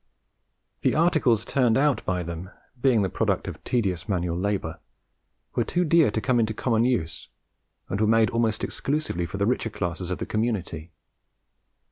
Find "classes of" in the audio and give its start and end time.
9.69-10.17